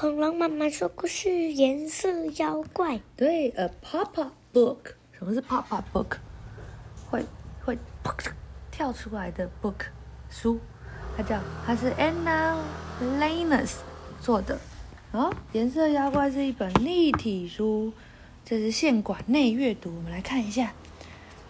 [0.00, 3.00] 恐龙妈妈说故事，颜色妖怪。
[3.16, 4.92] 对，a pop up book。
[5.10, 6.18] 什么是 pop up book？
[7.10, 7.24] 会
[7.64, 7.76] 会
[8.70, 9.86] 跳出来的 book
[10.30, 10.60] 书，
[11.16, 12.56] 它叫它是 Anna
[13.02, 13.78] Linus
[14.20, 14.56] 做的。
[15.10, 17.92] 哦，颜色妖怪是一本立体书，
[18.44, 19.92] 这是线管内阅读。
[19.96, 20.72] 我们来看一下，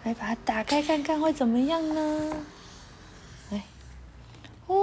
[0.03, 2.35] 来把它打开看看会怎么样呢？
[3.51, 3.63] 哎，
[4.65, 4.75] 哇，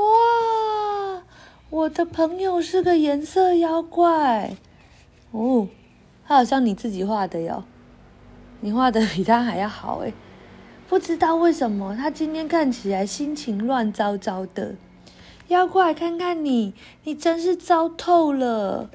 [1.76, 4.56] 我的朋友是个颜色妖怪
[5.30, 5.68] 哦，
[6.26, 7.64] 他好像你自己画的哟，
[8.60, 10.10] 你画的比他还要好哎，
[10.88, 14.76] 不知道为什么他今天看起来心情乱糟糟的。
[15.48, 16.72] 妖怪，看看你，
[17.04, 18.88] 你真是糟透了！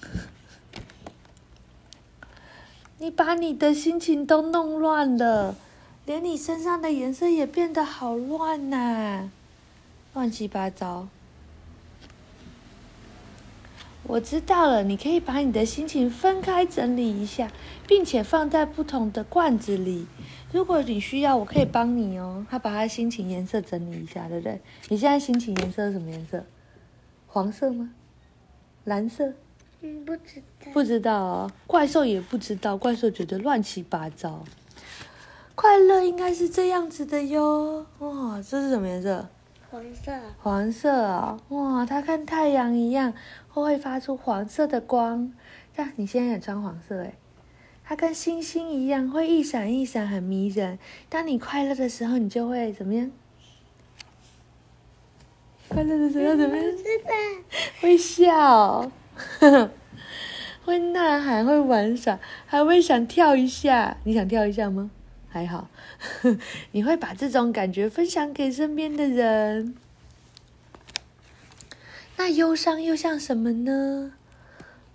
[2.96, 5.54] 你把你的心情都弄乱了，
[6.06, 9.28] 连你身上的颜色也变得好乱呐，
[10.14, 11.08] 乱七八糟。
[14.04, 17.50] 我知道了，你可以把你的心情分开整理一下，
[17.86, 20.06] 并且放在不同的罐子里。
[20.52, 22.44] 如果你需要，我可以帮你哦。
[22.50, 24.60] 他把他心情颜色整理一下，对不对？
[24.88, 26.44] 你现在心情颜色是什么颜色？
[27.28, 27.90] 黄色吗？
[28.84, 29.32] 蓝色？
[29.82, 30.72] 嗯，不知道。
[30.72, 31.50] 不知道哦。
[31.66, 34.42] 怪兽也不知道，怪兽觉得乱七八糟。
[35.54, 37.86] 快乐应该是这样子的哟。
[37.98, 39.28] 哇，这是什么颜色？
[39.70, 40.12] 黄色。
[40.42, 41.38] 黄色啊！
[41.50, 43.14] 哇，它跟太阳一样，
[43.48, 45.32] 会发出黄色的光。
[45.74, 47.14] 但，你现在也穿黄色哎。
[47.84, 50.78] 它跟星星一样，会一闪一闪，很迷人。
[51.08, 53.10] 当你快乐的时候，你就会怎么样？
[55.68, 56.66] 快乐的时候怎么样？
[57.80, 58.90] 会笑，
[60.64, 63.96] 会呐喊，会玩耍，还会想跳一下。
[64.02, 64.90] 你想跳一下吗？
[65.30, 65.68] 还好。
[66.72, 69.74] 你会把这种感觉分享给身边的人。
[72.18, 74.12] 那忧伤又像什么呢？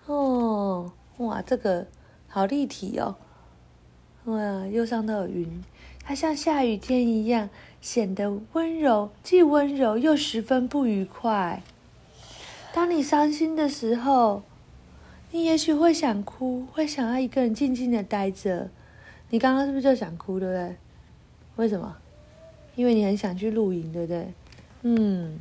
[0.06, 1.88] 哦，哇，这个。
[2.28, 3.16] 好立体哦！
[4.26, 5.64] 哇，忧伤的云，
[6.04, 11.64] 它像下雨天一样，显得温柔，既温柔又十分不愉快。
[12.74, 14.44] 当你伤心的时候，
[15.32, 18.70] 你也许会想哭，会想要一个人静静的待着。
[19.30, 20.76] 你刚刚是不是就想哭，对不对？
[21.58, 21.96] 为什么？
[22.76, 24.34] 因为你很想去露营，对不对？
[24.84, 25.40] 嗯，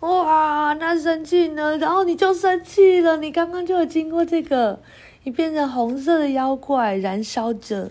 [0.00, 1.76] 哇，那生气呢？
[1.78, 3.16] 然后你就生气了。
[3.18, 4.80] 你刚刚就有经过这个。
[5.24, 7.88] 你变成红色的妖怪，燃烧着。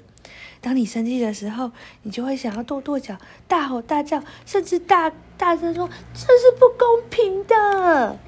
[0.60, 1.72] 当你生气的时候，
[2.02, 8.20] 你就会想要跺跺脚、大吼大叫，甚至大大声说：“这是不公平的。”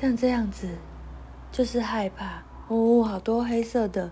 [0.00, 0.68] 像这样子，
[1.50, 3.02] 就是害怕哦。
[3.02, 4.08] 好多黑色的